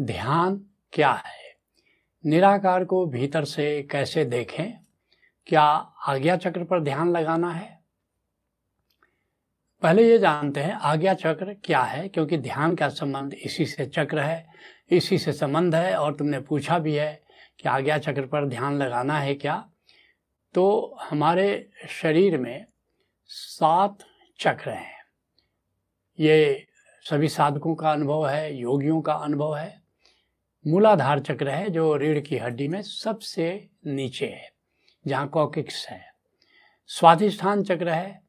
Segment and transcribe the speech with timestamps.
[0.00, 1.56] ध्यान क्या है?
[2.26, 4.72] निराकार को भीतर से कैसे देखें?
[5.46, 5.62] क्या
[6.06, 7.80] आज्ञा चक्र पर ध्यान लगाना है?
[9.82, 14.18] पहले ये जानते हैं आज्ञा चक्र क्या है, क्योंकि ध्यान का संबंध इसी से चक्र
[14.18, 14.48] है,
[14.90, 17.22] इसी से संबंध है, और तुमने पूछा भी है
[17.60, 19.70] कि आज्ञा चक्र पर ध्यान लगाना है क्या?
[20.54, 22.66] तो हमारे शरीर में
[23.26, 23.98] सात
[24.38, 25.04] चक्र हैं।
[26.20, 26.66] ये
[27.10, 29.79] सभी साधकों का अनुभव है, योगियों का अनुभव है
[30.64, 34.50] मूलाधार चक्र है जो रीढ़ की हड्डी में सबसे नीचे है,
[35.04, 36.00] जहाँ कॉकिक्स है।
[36.90, 38.20] स्वाधिष्ठान चक्र है,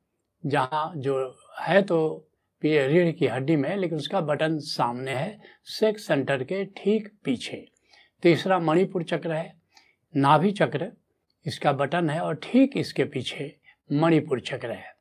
[0.44, 1.16] जहाँ जो
[1.60, 2.28] है तो
[2.64, 7.66] रीढ़ की हड्डी में, लेकिन उसका बटन सामने है, सेक्स सेंटर के ठीक पीछे।
[8.24, 9.54] तीसरा मणिपुर चक्र है,
[10.14, 10.92] नाभि चक्र,
[11.46, 13.56] इसका बटन है और ठीक इसके पीछे
[13.90, 14.94] मणिपुर चक्र है।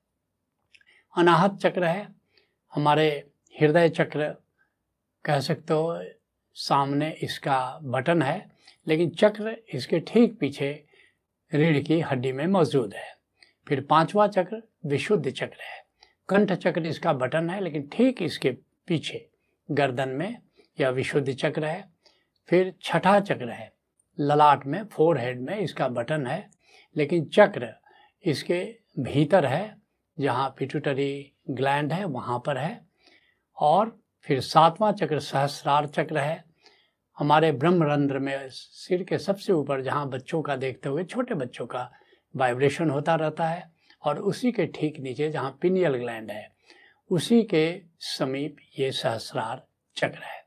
[1.14, 2.06] अनाहत चक्र है,
[2.72, 3.08] हमारे
[3.54, 4.34] हृदय चक्र,
[5.24, 5.92] कह सकते हो
[6.60, 8.50] सामने इसका बटन है,
[8.86, 10.72] लेकिन चक्र इसके ठीक पीछे
[11.52, 13.14] रीढ़ की हड्डी में मौजूद है।
[13.66, 15.82] फिर पांचवा चक्र विशुद्ध चक्र है।
[16.28, 18.50] कंठ चक्र इसका बटन है, लेकिन ठीक इसके
[18.86, 19.26] पीछे
[19.68, 20.36] गर्दन में
[20.78, 21.84] यह विशुद्ध चक्र है।
[22.48, 23.72] फिर छठा चक्र है।
[24.18, 26.48] ललाट में फोर हेड में इसका बटन है,
[26.96, 27.74] लेकिन चक्र
[28.24, 28.62] इसके
[28.98, 29.76] भीतर है,
[30.18, 32.80] जहाँ पिट्यूटरी ग्लैंड है, वहाँ पर है।
[33.56, 36.44] और फिर सातवां चक्र, सहस्रार चक्र है।
[37.18, 41.90] हमारे ब्रह्मरंध्र में सिर के सबसे ऊपर जहाँ बच्चों का देखते हुए छोटे बच्चों का
[42.34, 43.70] वाइब्रेशन होता रहता है
[44.02, 46.50] और उसी के ठीक नीचे जहाँ पिनियल ग्लैंड है,
[47.10, 49.62] उसी के समीप ये सहस्रार
[49.96, 50.38] चक्र है।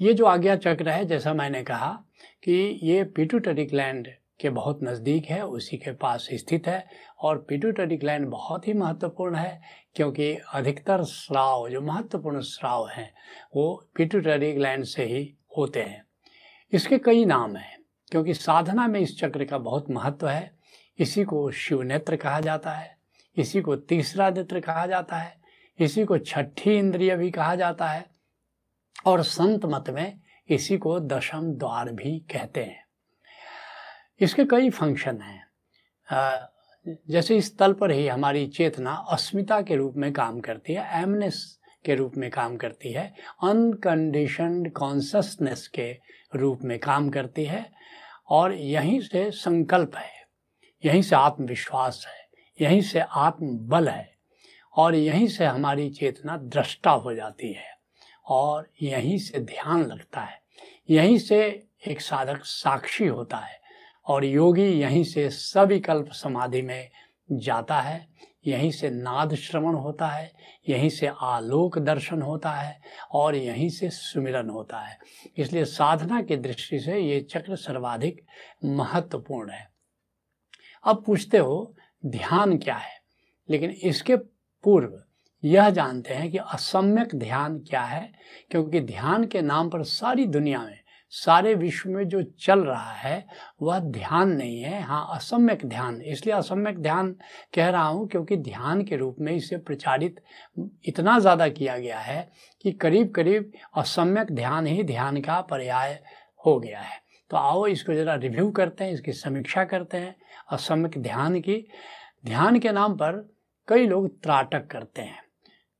[0.00, 1.90] ये जो आज्ञा चक्र है, जैसा मैंने कहा
[2.44, 4.08] कि ये पिट्यूटरी ग्लैंड
[4.40, 6.84] के बहुत नज़दीक है, उसी के पास स्थित है
[7.20, 9.60] और पिट्यूटरी ग्लैंड बहुत ही महत्वपूर्ण है
[9.98, 13.14] क्योंकि अधिकतर स्राव, जो महत्वपूर्ण स्राव हैं,
[13.56, 16.04] वो पिट्यूटरी ग्लैंड से ही होते हैं।
[16.72, 17.78] इसके कई नाम हैं,
[18.10, 20.58] क्योंकि साधना में इस चक्र का बहुत महत्व है।
[20.98, 22.98] इसी को शिव नेत्र कहा जाता है,
[23.36, 25.40] इसी को तीसरा नेत्र कहा जाता है,
[25.78, 28.06] इसी को छठी इंद्रिय भी कहा जाता है,
[29.06, 32.86] और संत मत में इसी को दशम द्वार भी कहते हैं।
[34.20, 35.48] इसके कई फ़ंक्शन हैं।
[37.10, 41.58] जैसे इस तल पर ही हमारी चेतना अस्मिता के रूप में काम करती है एमनेस
[41.84, 45.98] के रूप में काम करती है अनकंडीशनड कॉन्सनेस के
[46.34, 47.72] रूप में काम करती है,
[48.28, 50.10] और यहीं से संकल्प है,
[50.84, 52.28] यहीं से आत्मविश्वास है,
[52.66, 54.14] यहीं से आत्मबल है,
[54.76, 57.78] और यहीं से हमारी चेतना दृष्टा हो जाती है,
[58.26, 60.42] और यहीं से ध्यान लगता है,
[60.90, 63.67] यहीं से एक साधक साक्षी होता है
[64.08, 66.90] और योगी यहीं से सविकल्प समाधि में
[67.32, 68.08] जाता है,
[68.46, 70.32] यहीं से नाद श्रवण होता है,
[70.68, 72.80] यहीं से आलोक दर्शन होता है
[73.12, 74.98] और यहीं से सुमिरन होता है।
[75.36, 78.26] इसलिए साधना की दृष्टि से ये चक्र सर्वाधिक
[78.64, 79.70] महत्वपूर्ण है।
[80.84, 81.74] अब पूछते हो,
[82.06, 83.00] ध्यान क्या है?
[83.50, 84.16] लेकिन इसके
[84.64, 85.02] पूर्व
[85.44, 88.12] यह जानते हैं कि असम्यक ध्यान क्या है,
[88.50, 90.80] क्योंकि ध्यान के नाम पर सारी दुनिया में
[91.12, 93.26] सारे विश्व में जो चल रहा है,
[93.62, 97.14] वह ध्यान नहीं है। हाँ असम्यक ध्यान। इसलिए असम्यक ध्यान
[97.54, 100.20] कह रहा हूँ क्योंकि ध्यान के रूप में इसे प्रचारित
[100.84, 102.28] इतना ज़्यादा किया गया है
[102.64, 105.98] कि करीब करीब असम्यक ध्यान ही ध्यान का पर्याय
[106.40, 110.14] हो गया है। तो आओ इसको ज़रा रिव्यू करते हैं, इसकी समीक्षा करते हैं।
[110.52, 111.64] असम्यक ध्यान की,
[112.26, 113.16] ध्यान के नाम पर
[113.68, 115.18] कई लोग त्राटक करते हैं,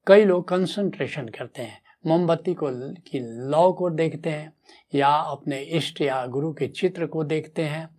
[0.07, 4.53] कई लोग कंसंट्रेशन करते हैं। मोमबत्ती को की लौ को देखते हैं,
[4.95, 7.91] या अपने इष्ट या गुरु के चित्र को देखते हैं,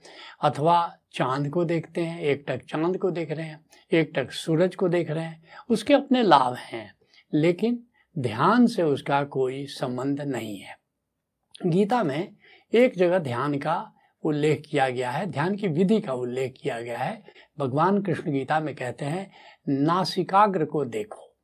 [0.41, 4.75] अथवा चाँद को देखते हैं, एक टक चाँद को देख रहे हैं, एक टक सूरज
[4.75, 6.95] को देख रहे हैं, उसके अपने लाभ हैं,
[7.33, 7.83] लेकिन
[8.17, 10.77] ध्यान से उसका कोई संबंध नहीं है।
[11.65, 12.35] गीता में
[12.73, 13.91] एक जगह ध्यान का
[14.23, 17.23] उल्लेख किया गया है, ध्यान की विधि का उल्लेख किया गया है।
[17.59, 19.31] भगवान कृष्ण गीता में कहते हैं,
[19.69, 21.35] नासिकाग्र को देखो।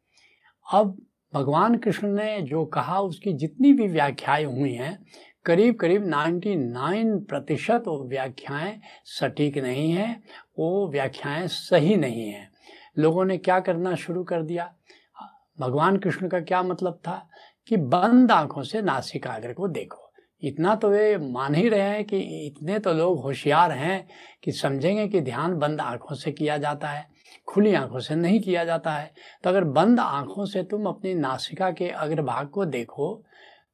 [0.74, 1.05] अब
[1.36, 5.06] भगवान कृष्ण ने जो कहा, उसकी जितनी भी व्याख्याएँ हुई हैं
[5.46, 10.24] करीब करीब 99 प्रतिशत वो व्याख्याएँ सटीक नहीं हैं,
[10.60, 12.52] वो व्याख्याएँ सही नहीं हैं।
[13.00, 14.74] लोगों ने क्या करना शुरू कर दिया?
[15.60, 17.30] भगवान कृष्ण का क्या मतलब था?
[17.68, 22.18] कि बंद आँखों से नासिकाग्र को देखो। इतना तो वे मान ही रहे हैं कि
[22.18, 24.08] इतने तो लोग होशियार हैं
[24.44, 27.15] कि समझेंगे कि ध्यान बंद आँखों से किया जाता है।
[27.48, 31.72] खुली आँखों से नहीं किया जाता है। तो अगर बंद आँखों से तुम अपनी नासिका
[31.72, 33.24] के अग्रभाग को देखो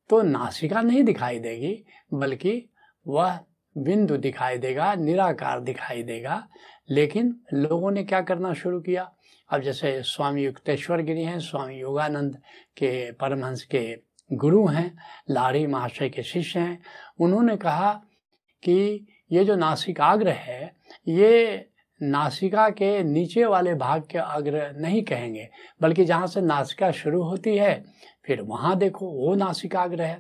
[0.10, 2.70] तो नासिका नहीं दिखाई देगी, बल्कि
[3.08, 3.40] वह
[3.76, 6.48] बिंदु दिखाई देगा, निराकार दिखाई देगा।
[6.90, 9.12] लेकिन लोगों ने क्या करना शुरू किया?
[9.50, 12.36] अब जैसे स्वामी युक्तेश्वर गिरी हैं, स्वामी योगानंद
[12.78, 14.00] के परमहंस के
[14.34, 14.98] गुरु हैं
[15.30, 16.82] लारी महाशय के शिष्य हैं।
[17.20, 17.92] उन्होंने कहा
[18.64, 20.76] कि ये जो नासिकाग्र है,
[21.08, 21.71] ये
[22.02, 25.48] नासिका के नीचे वाले भाग के अग्र नहीं कहेंगे,
[25.82, 27.84] बल्कि जहाँ से नासिका शुरू होती है,
[28.26, 30.20] फिर वहाँ देखो वो नासिकाग्र है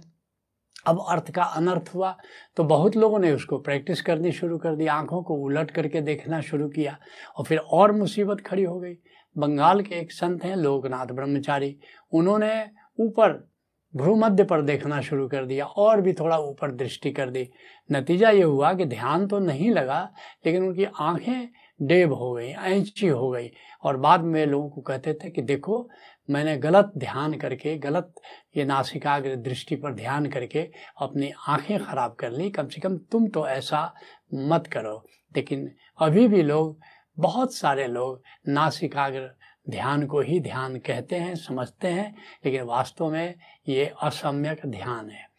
[0.85, 2.15] अब अर्थ का अनर्थ हुआ
[2.57, 6.39] तो बहुत लोगों ने उसको प्रैक्टिस करनी शुरू कर दी, आँखों को उलट करके देखना
[6.41, 6.97] शुरू किया,
[7.37, 8.93] और फिर और मुसीबत खड़ी हो गई।
[9.35, 11.75] बंगाल के एक संत हैं लोकनाथ ब्रह्मचारी,
[12.13, 12.53] उन्होंने
[12.99, 13.31] ऊपर
[13.93, 17.47] भ्रूमध्य पर देखना शुरू कर दिया, और भी थोड़ा ऊपर दृष्टि कर दी।
[17.89, 20.01] नतीजा ये हुआ कि ध्यान तो नहीं लगा,
[20.45, 21.47] लेकिन उनकी आँखें
[21.81, 23.51] डेब हो गई ऐंची हो गई।
[23.83, 25.89] और बाद में लोगों को कहते थे कि देखो,
[26.29, 28.13] मैंने गलत ध्यान करके, गलत
[28.57, 33.27] ये नासिकाग्र दृष्टि पर ध्यान करके अपनी आँखें खराब कर ली। कम से कम तुम
[33.27, 33.93] तो ऐसा
[34.33, 36.79] मत करो। लेकिन अभी भी लोग,
[37.19, 39.29] बहुत सारे लोग नासिकाग्र
[39.69, 43.35] ध्यान को ही ध्यान कहते हैं, समझते हैं, लेकिन वास्तव में
[43.69, 45.30] ये असम्यक ध्यान है।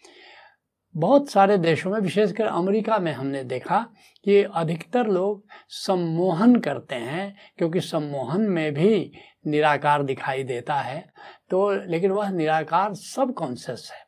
[0.97, 3.87] बहुत सारे देशों में, विशेषकर अमेरिका में हमने देखा
[4.25, 9.13] कि अधिकतर लोग सम्मोहन करते हैं, क्योंकि सम्मोहन में भी
[9.47, 11.13] निराकार दिखाई देता है।
[11.51, 14.07] तो लेकिन वह निराकार सब कॉन्शियस है।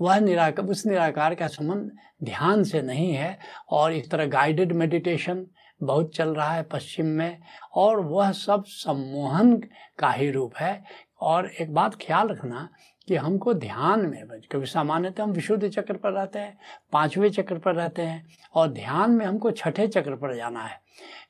[0.00, 1.90] वह निराकार उस निराकार का संबंध
[2.24, 3.38] ध्यान से नहीं है
[3.70, 5.46] और इस तरह गाइडेड मेडिटेशन
[5.82, 7.38] बहुत चल रहा है पश्चिम में
[7.74, 9.56] और वह सब सम्मोहन
[9.98, 10.84] का ही रूप है।
[11.20, 12.68] और एक बात ख्याल रखना
[13.08, 16.58] कि हमको ध्यान में क्योंकि सामान्यतः हम विशुद्ध चक्र पर रहते हैं,
[16.92, 20.80] पाँचवें चक्र पर रहते हैं, और ध्यान में हमको छठे चक्र पर जाना है।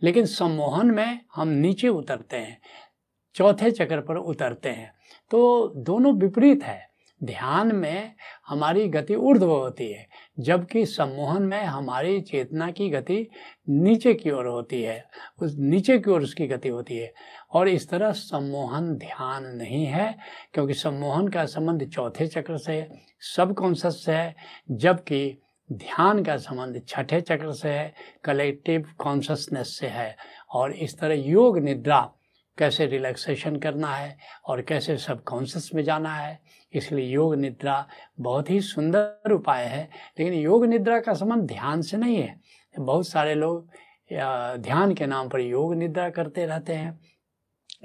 [0.03, 2.61] लेकिन सम्मोहन में हम नीचे उतरते हैं,
[3.35, 4.93] चौथे चक्र पर उतरते हैं।
[5.31, 8.15] तो दोनों विपरीत है। ध्यान में
[8.47, 10.07] हमारी गति ऊर्ध्व होती है,
[10.41, 13.29] जबकि सम्मोहन में हमारी चेतना की गति
[13.69, 15.05] नीचे की ओर होती है,
[15.43, 17.13] उस नीचे की ओर उसकी गति होती है।
[17.51, 20.19] और इस तरह सम्मोहन ध्यान नहीं है,
[20.55, 22.89] क्योंकि सम्मोहन का संबंध चौथे चक्र से
[23.21, 24.37] सब कॉन्शस से है,
[24.71, 25.39] जबकि
[25.73, 30.17] ध्यान का संबंध छठे चक्र से है कलेक्टिव कॉन्शसनेस से है।
[30.51, 32.13] और इस तरह योग, निद्रा
[32.59, 34.17] कैसे रिलैक्सेशन करना है
[34.47, 36.39] और कैसे सब कॉन्शस में जाना है।
[36.73, 37.87] इसलिए योग निद्रा
[38.21, 39.89] बहुत ही सुंदर उपाय है,
[40.19, 42.41] लेकिन योग निद्रा का संबंध ध्यान से नहीं है।
[42.75, 43.69] बहुत सारे लोग
[44.11, 46.99] ध्यान के नाम पर योग निद्रा करते रहते हैं।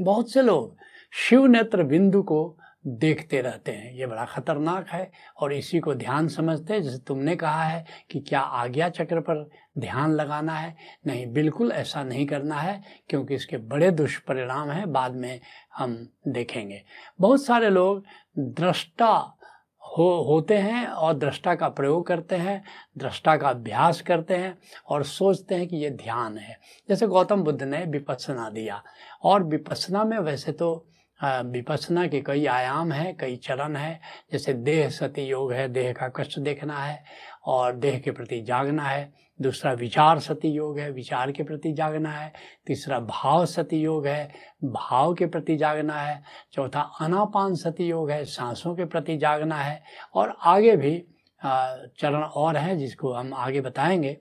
[0.02, 0.76] बहुत से लोग
[1.14, 6.28] शिव नेत्र बिंदु को देखते रहते हैं। ये बड़ा खतरनाक है और इसी को ध्यान
[6.28, 9.50] समझते हैं। जैसे तुमने कहा है कि क्या आज्ञा चक्र पर
[9.80, 10.76] ध्यान लगाना है?
[11.08, 15.40] नहीं, बिल्कुल ऐसा नहीं करना है, क्योंकि इसके बड़े दुष्परिणाम हैं, बाद में
[15.76, 16.84] हम देखेंगे।
[17.20, 18.04] बहुत सारे लोग
[18.40, 19.38] दृष्टा
[19.98, 22.64] हो, होते हैं और दृष्टा का प्रयोग करते हैं,
[22.98, 24.58] दृष्टा का अभ्यास करते हैं
[24.88, 28.84] और सोचते हैं कि ये ध्यान है। जैसे गौतम बुद्ध ने विपसना दिया
[29.24, 30.88] और विपसना में वैसे तो
[31.24, 34.02] विपसना के कई आयाम हैं, कई चरण हैं।
[34.32, 37.04] जैसे देह सती योग है, देह का कष्ट देखना है
[37.46, 42.12] और देह के प्रति जागना है। दूसरा विचार सती योग है, विचार के प्रति जागना
[42.12, 42.34] है।
[42.68, 44.32] तीसरा भाव सती योग है,
[44.64, 46.24] भाव के प्रति जागना है।
[46.54, 49.84] चौथा अनापान सती योग है, सांसों के प्रति जागना है।
[50.14, 51.06] और आगे भी
[52.00, 54.18] चरण और हैं जिसको हम आगे बताएँगे।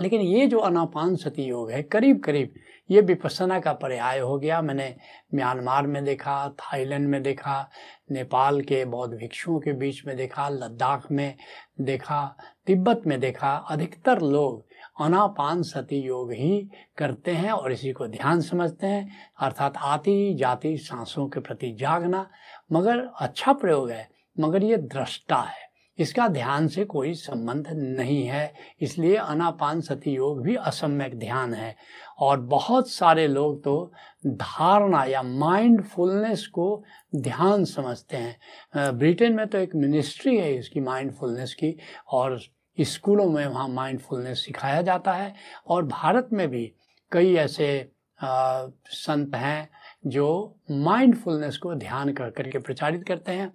[0.00, 2.54] लेकिन ये जो अनापान सती योग है करीब करीब
[2.90, 4.94] ये विपसना का पर्याय हो गया। मैंने
[5.34, 7.70] म्यांमार में देखा, थाईलैंड में देखा,
[8.10, 11.34] नेपाल के बौद्ध भिक्षुओं के बीच में देखा, लद्दाख में
[11.80, 12.36] देखा,
[12.66, 14.66] तिब्बत में देखा, अधिकतर लोग
[15.00, 19.08] अनापान सती योग ही करते हैं और इसी को ध्यान समझते हैं।
[19.40, 22.28] अर्थात आती जाती सांसों के प्रति जागना
[22.72, 24.08] मगर अच्छा प्रयोग है,
[24.40, 25.67] मगर ये दृष्टा है।
[25.98, 31.74] इसका ध्यान से कोई संबंध नहीं है, इसलिए अनापान सती योग भी असम्यक ध्यान है।
[32.18, 33.92] और बहुत सारे लोग तो
[34.26, 36.84] धारणा या माइंडफुलनेस को
[37.16, 41.76] ध्यान समझते हैं। ब्रिटेन में तो एक मिनिस्ट्री है इसकी माइंडफुलनेस की,
[42.08, 42.40] और
[42.78, 45.34] स्कूलों में वहाँ माइंडफुलनेस सिखाया जाता है।
[45.66, 46.72] और भारत में भी
[47.12, 47.90] कई ऐसे
[48.20, 49.68] संत हैं
[50.06, 53.52] जो माइंडफुलनेस को ध्यान कर, करके प्रचारित करते हैं।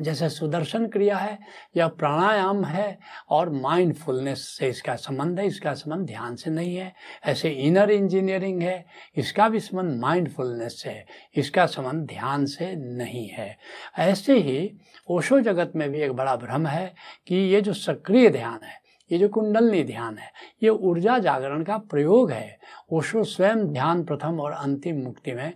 [0.00, 1.38] जैसे सुदर्शन क्रिया है
[1.76, 2.98] या प्राणायाम है
[3.30, 6.92] और माइंडफुलनेस से इसका संबंध है, इसका संबंध ध्यान से नहीं है।
[7.24, 8.84] ऐसे इनर इंजीनियरिंग है,
[9.16, 13.56] इसका भी संबंध माइंडफुलनेस से है, इसका संबंध ध्यान से नहीं है।
[13.98, 14.70] ऐसे ही
[15.10, 16.92] ओशो जगत में भी एक बड़ा भ्रम है
[17.26, 18.78] कि ये जो सक्रिय ध्यान है
[19.10, 20.30] ये जो कुंडलनी ध्यान है,
[20.62, 22.58] ये ऊर्जा जागरण का प्रयोग है।
[22.92, 25.52] ओशो स्वयं ध्यान प्रथम और अंतिम मुक्ति में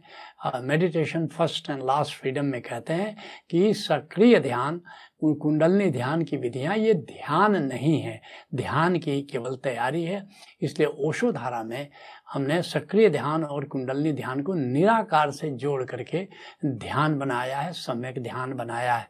[0.62, 3.16] meditation first and last freedom में कहते हैं
[3.50, 4.80] कि सक्रिय ध्यान
[5.24, 8.20] कुंडलनी ध्यान की विधियाँ ये ध्यान नहीं है।
[8.54, 10.22] ध्यान की केवल तैयारी है।
[10.62, 11.88] इसलिए ओशो धारा में
[12.32, 16.26] हमने सक्रिय ध्यान और कुंडलनी ध्यान को निराकार से जोड़ करके
[16.66, 19.08] ध्यान बनाया है, सम्यक ध्यान बनाया है।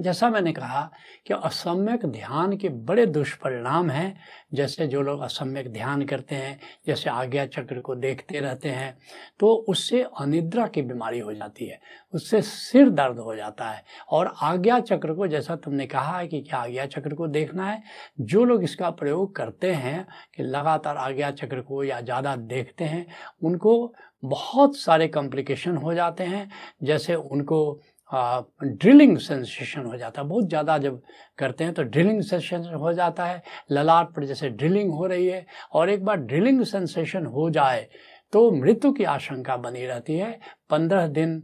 [0.00, 0.80] जैसा मैंने कहा
[1.26, 4.16] कि असम्यक ध्यान के बड़े दुष्परिणाम हैं,
[4.54, 8.96] जैसे जो लोग असम्यक ध्यान करते हैं, जैसे आज्ञा चक्र को देखते रहते हैं
[9.40, 11.80] तो उससे अनिद्रा की बीमारी हो जाती है,
[12.14, 16.40] उससे सिर दर्द हो जाता है। और आज्ञा चक्र को जैसा तुमने कहा है कि
[16.40, 17.82] क्या आज्ञा चक्र को देखना है,
[18.20, 23.06] जो लोग इसका प्रयोग करते हैं कि लगातार आज्ञा चक्र को या ज़्यादा देखते हैं,
[23.42, 23.92] उनको
[24.22, 26.48] बहुत सारे कॉम्प्लिकेशन हो जाते हैं,
[26.82, 27.80] जैसे उनको
[28.12, 31.00] ड्रिलिंग सेंसेशन हो जाता है। बहुत ज़्यादा जब
[31.38, 35.44] करते हैं तो ड्रिलिंग सेंसेशन हो जाता है। ललाट पर जैसे ड्रिलिंग हो रही है
[35.72, 37.88] और एक बार ड्रिलिंग सेंसेशन हो जाए
[38.32, 40.38] तो मृत्यु की आशंका बनी रहती है।
[40.70, 41.38] पंद्रह दिन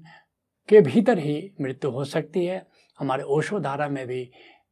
[0.68, 2.66] के भीतर ही मृत्यु हो सकती है।
[2.98, 4.22] हमारे ओशो धारा में भी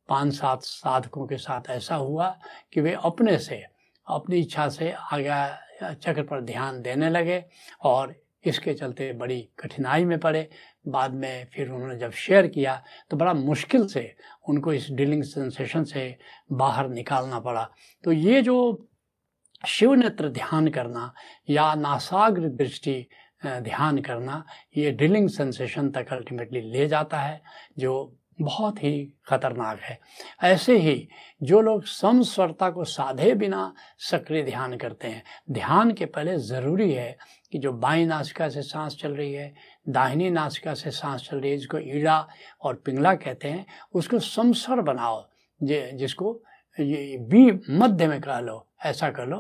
[0.09, 2.29] पाँच सात साधकों के साथ ऐसा हुआ
[2.73, 3.63] कि वे अपने से,
[4.07, 7.43] अपनी इच्छा से आगे, चक्र पर ध्यान देने लगे
[7.83, 8.15] और
[8.47, 10.49] इसके चलते बड़ी कठिनाई में पड़े।
[10.89, 14.15] बाद में फिर उन्होंने जब शेयर किया तो बड़ा मुश्किल से
[14.49, 16.17] उनको इस डीलिंग सेंसेशन से
[16.53, 17.69] बाहर निकालना पड़ा।
[18.05, 18.89] तो ये जो
[19.65, 21.13] शिव नेत्र ध्यान करना
[21.51, 23.07] या नासाग्र दृष्टि
[23.45, 24.45] ध्यान करना,
[24.77, 27.41] ये डीलिंग सेंसेशन तक अल्टीमेटली ले जाता है,
[27.79, 29.99] जो बहुत ही खतरनाक है।
[30.43, 31.09] ऐसे ही
[31.43, 37.17] जो लोग समस्वरता को साधे बिना सक्रिय ध्यान करते हैं, ध्यान के पहले ज़रूरी है
[37.53, 39.55] कि जो बाई नासिका से सांस चल रही है,
[39.89, 42.27] दाहिनी नासिका से सांस चल रही है, जिसको ईड़ा
[42.63, 45.25] और पिंगला कहते हैं, उसको समस्वर बनाओ
[45.63, 46.41] जिसको
[46.79, 49.37] ये बी मध्य में कह लो, ऐसा कर लो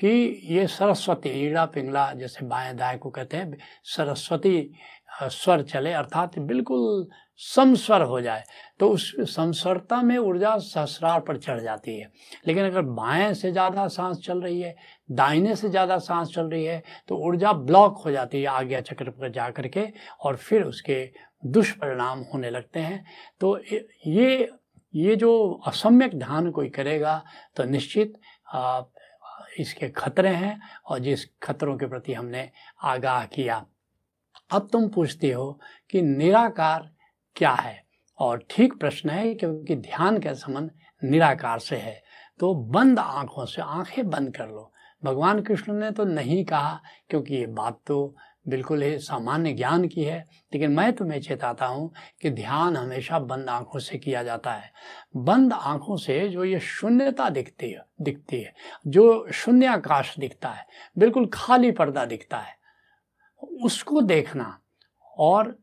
[0.00, 0.08] कि
[0.44, 4.70] ये सरस्वती, ईड़ा, पिंगला जैसे बाएँ दाएँ को कहते हैं, सरस्वती
[5.22, 7.08] स्वर चले, अर्थात बिल्कुल
[7.40, 8.44] समस्वर हो जाए
[8.80, 12.10] तो उस समस्वरता में ऊर्जा सहस्रार पर चढ़ जाती है।
[12.46, 14.74] लेकिन अगर बाएँ से ज़्यादा सांस चल रही है,
[15.10, 19.10] दाहिने से ज़्यादा सांस चल रही है तो ऊर्जा ब्लॉक हो जाती है आज्ञा चक्र
[19.10, 19.86] पर जा कर के,
[20.20, 21.08] और फिर उसके
[21.46, 23.04] दुष्परिणाम होने लगते हैं।
[23.40, 23.58] तो
[24.06, 24.48] ये
[24.94, 27.22] ये जो असम्यक ध्यान कोई करेगा
[27.56, 28.12] तो निश्चित
[29.58, 32.50] इसके खतरे हैं, और जिस खतरों के प्रति हमने
[32.84, 33.64] आगाह किया।
[34.50, 35.58] अब तुम पूछते हो
[35.90, 36.90] कि निराकार
[37.36, 37.84] क्या है?
[38.18, 40.70] और ठीक प्रश्न है, क्योंकि ध्यान का संबंध
[41.04, 42.02] निराकार से है।
[42.38, 44.72] तो बंद आँखों से आँखें बंद कर लो।
[45.04, 48.16] भगवान कृष्ण ने तो नहीं कहा, क्योंकि ये बात तो
[48.48, 50.18] बिल्कुल ही सामान्य ज्ञान की है।
[50.54, 54.72] लेकिन मैं तुम्हें चेताता हूँ कि ध्यान हमेशा बंद आँखों से किया जाता है।
[55.16, 58.54] बंद आँखों से जो ये शून्यता दिखती है दिखती है,
[58.86, 60.66] जो शून्य आकाश दिखता है,
[60.98, 62.56] बिल्कुल खाली पर्दा दिखता है,
[63.62, 64.60] उसको देखना
[65.18, 65.58] और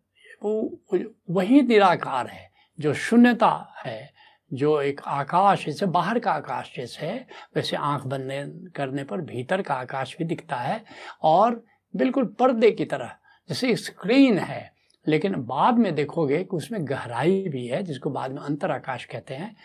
[1.29, 4.13] वही निराकार है, जो शून्यता है,
[4.53, 9.62] जो एक आकाश जैसे बाहर का आकाश जैसे है, वैसे आँख बंद करने पर भीतर
[9.62, 10.83] का आकाश भी दिखता है।
[11.21, 13.12] और बिल्कुल पर्दे की तरह,
[13.50, 14.73] जैसे स्क्रीन है,
[15.07, 19.33] लेकिन बाद में देखोगे कि उसमें गहराई भी है, जिसको बाद में अंतर आकाश कहते
[19.33, 19.55] हैं।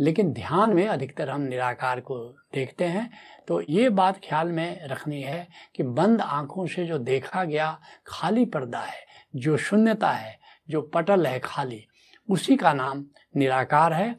[0.00, 2.18] लेकिन ध्यान में अधिकतर हम निराकार को
[2.54, 3.10] देखते हैं।
[3.48, 8.44] तो ये बात ख्याल में रखनी है कि बंद आँखों से जो देखा गया खाली
[8.44, 10.38] पर्दा है जो शून्यता है,
[10.70, 11.86] जो पटल है खाली,
[12.30, 13.04] उसी का नाम
[13.36, 14.16] निराकार है।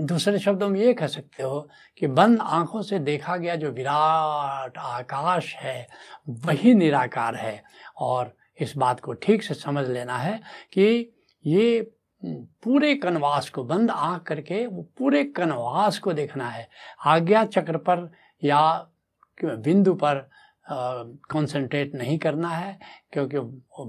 [0.00, 4.78] दूसरे शब्दों में ये कह सकते हो कि बंद आँखों से देखा गया जो विराट
[4.78, 5.88] आकाश है,
[6.28, 7.62] वही निराकार है।
[7.96, 10.40] और इस बात को ठीक से समझ लेना है
[10.72, 11.14] कि
[11.46, 11.92] ये
[12.24, 16.68] पूरे कनवास को बंद आँख करके वो पूरे कनवास को देखना है।
[17.06, 18.12] आज्ञा चक्र पर
[18.44, 18.88] या
[19.44, 20.30] बिंदु पर
[20.70, 22.78] कंसंट्रेट नहीं करना है,
[23.12, 23.38] क्योंकि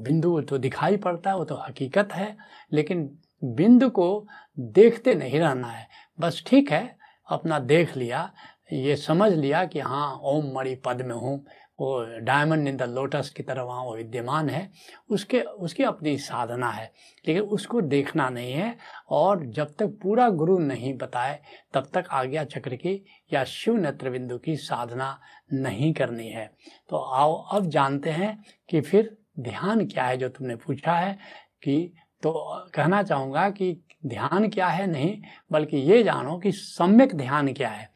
[0.03, 2.36] बिंदु तो दिखाई पड़ता है, वो तो हकीकत है,
[2.74, 3.09] लेकिन
[3.43, 8.31] बिंदु को देखते नहीं रहना है। बस ठीक है, अपना देख लिया,
[8.74, 11.43] ये समझ लिया कि हाँ ओम मणि पद में हूँ
[11.79, 14.69] वो डायमंड इन द लोटस की तरह वहाँ वो विद्यमान है।
[15.09, 16.91] उसके, उसकी अपनी साधना है,
[17.25, 18.75] लेकिन उसको देखना नहीं है
[19.09, 21.39] और जब तक पूरा गुरु नहीं बताए,
[21.74, 22.93] तब तक आज्ञा चक्र की
[23.31, 25.19] या शिव नेत्र बिंदु की साधना
[25.53, 26.45] नहीं करनी है।
[26.89, 28.38] तो आओ अब जानते हैं
[28.69, 31.17] कि फिर ध्यान क्या है जो तुमने पूछा है
[31.63, 31.93] कि
[32.24, 32.31] तो
[32.75, 35.21] कहना चाहूँगा कि ध्यान क्या है नहीं,
[35.51, 37.89] बल्कि ये जानो कि सम्यक ध्यान क्या है।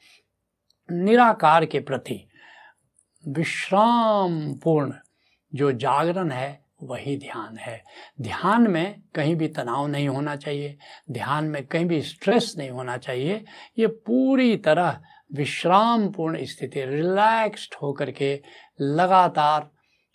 [0.89, 2.23] निराकार के प्रति
[3.27, 4.93] विश्राम पूर्ण
[5.55, 7.83] जो जागरण है, वही ध्यान है।
[8.21, 10.77] ध्यान में कहीं भी तनाव नहीं होना चाहिए,
[11.11, 13.43] ध्यान में कहीं भी स्ट्रेस नहीं होना चाहिए।
[13.79, 15.01] ये पूरी तरह
[15.33, 18.41] विश्राम पूर्ण स्थिति रिलैक्स्ड होकर के
[18.81, 19.69] लगातार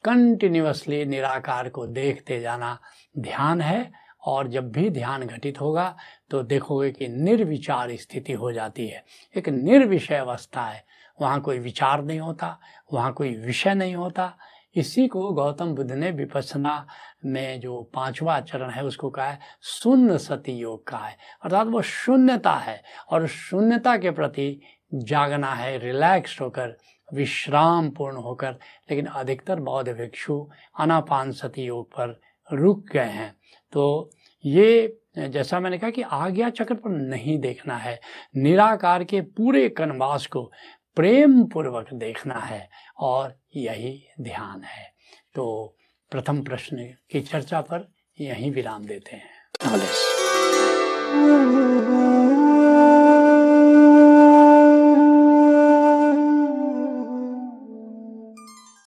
[0.05, 2.79] कंटिन्यूसली निराकार को देखते जाना
[3.19, 3.91] ध्यान है
[4.27, 5.97] और जब भी ध्यान घटित होगा
[6.31, 9.05] तो देखोगे कि निर्विचार स्थिति हो जाती है।
[9.37, 10.85] एक निर्विषय अवस्था है।
[11.21, 12.61] वहाँ कोई विचार नहीं होता,
[12.93, 14.39] वहाँ कोई विषय नहीं होता।
[14.75, 16.87] इसी को गौतम बुद्ध ने विपसना
[17.25, 21.83] में जो पांचवा चरण है, उसको कहा है शून्य सती योग का है। अर्थात वो
[21.83, 24.61] शून्यता है और शून्यता के प्रति
[24.95, 26.79] जागना है रिलैक्स होकर,
[27.15, 28.51] विश्राम पूर्ण होकर।
[28.91, 30.49] लेकिन अधिकतर बौद्ध भिक्षु
[30.81, 32.21] अनापान सती योग पर
[32.53, 33.37] रुक गए हैं।
[33.73, 34.11] तो
[34.45, 38.01] ये, जैसा मैंने कहा कि आज्ञा चक्र पर नहीं देखना है।
[38.37, 40.53] निराकार के पूरे कनवास को
[40.99, 44.93] प्रेम पूर्वक देखना है और यही ध्यान है।
[45.35, 45.77] तो
[46.11, 46.77] प्रथम प्रश्न
[47.11, 49.31] की चर्चा पर यहीं विराम देते हैं।